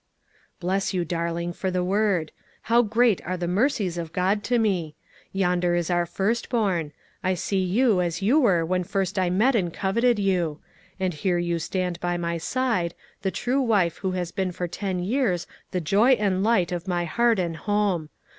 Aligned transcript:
"Bless 0.59 0.95
you, 0.95 1.05
darling, 1.05 1.53
for 1.53 1.69
the 1.69 1.83
word! 1.83 2.31
How 2.63 2.81
great 2.81 3.21
are 3.23 3.37
the 3.37 3.47
mercies 3.47 3.99
of 3.99 4.11
God 4.11 4.43
to 4.45 4.57
me! 4.57 4.95
Yonder 5.31 5.75
is 5.75 5.91
our 5.91 6.07
first 6.07 6.49
born. 6.49 6.91
I 7.23 7.35
see 7.35 7.59
you 7.59 8.01
as 8.01 8.19
you 8.19 8.39
were 8.39 8.65
when 8.65 8.83
first 8.83 9.19
I 9.19 9.29
met 9.29 9.53
and 9.55 9.71
coveted 9.71 10.17
you; 10.17 10.59
and 10.99 11.13
here 11.13 11.37
you 11.37 11.59
stand 11.59 11.99
by 11.99 12.17
my 12.17 12.39
side, 12.39 12.95
the 13.21 13.29
true 13.29 13.61
wife 13.61 13.97
who 13.97 14.13
has 14.13 14.31
been 14.31 14.51
for 14.51 14.67
ten 14.67 14.97
years 15.03 15.45
the 15.69 15.79
joy 15.79 16.13
and 16.13 16.41
light 16.43 16.71
of 16.71 16.87
my 16.87 17.05
heart 17.05 17.37
and 17.37 17.55
home. 17.55 18.09